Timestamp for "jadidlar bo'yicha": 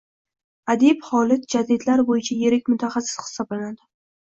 1.57-2.39